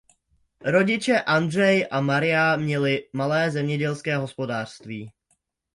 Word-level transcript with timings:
Rodiče 0.65 1.21
Andrzej 1.25 1.87
a 1.91 2.01
Maria 2.01 2.55
měli 2.55 3.09
malé 3.13 3.51
zemědělské 3.51 4.17
hospodářství. 4.17 5.11